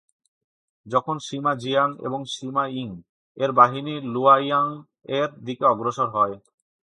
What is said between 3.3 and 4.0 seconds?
এর বাহিনী